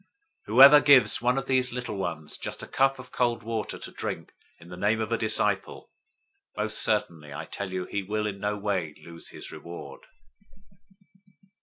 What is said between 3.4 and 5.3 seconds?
water to drink in the name of a